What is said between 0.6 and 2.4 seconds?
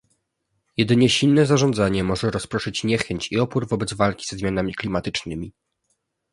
Jedynie silne zarządzanie może